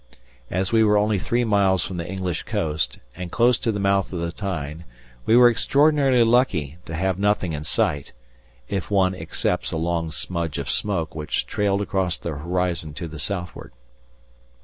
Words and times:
As 0.49 0.71
we 0.71 0.83
were 0.83 0.97
only 0.97 1.19
three 1.19 1.43
miles 1.43 1.85
from 1.85 1.97
the 1.97 2.09
English 2.11 2.41
coast, 2.41 2.97
and 3.15 3.31
close 3.31 3.59
to 3.59 3.71
the 3.71 3.79
mouth 3.79 4.11
of 4.11 4.19
the 4.19 4.31
Tyne, 4.31 4.83
we 5.27 5.37
were 5.37 5.47
extraordinarily 5.47 6.23
lucky 6.23 6.77
to 6.85 6.95
have 6.95 7.19
nothing 7.19 7.53
in 7.53 7.63
sight, 7.63 8.11
if 8.67 8.89
one 8.89 9.13
excepts 9.13 9.71
a 9.71 9.77
long 9.77 10.09
smudge 10.09 10.57
of 10.57 10.71
smoke 10.71 11.13
which 11.13 11.45
trailed 11.45 11.83
across 11.83 12.17
the 12.17 12.29
horizon 12.31 12.95
to 12.95 13.07
the 13.07 13.19
southward. 13.19 13.73